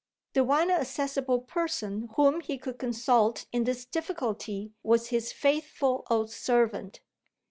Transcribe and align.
The 0.33 0.43
one 0.43 0.71
accessible 0.71 1.41
person 1.41 2.09
whom 2.15 2.39
he 2.41 2.57
could 2.57 2.79
consult 2.79 3.45
in 3.51 3.65
this 3.65 3.85
difficulty 3.85 4.71
was 4.81 5.09
his 5.09 5.31
faithful 5.31 6.07
old 6.09 6.31
servant. 6.31 7.01